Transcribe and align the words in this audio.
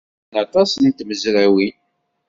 Sɛan 0.27 0.37
aṭas 0.43 0.71
n 0.83 0.87
tmezrawin. 0.97 1.75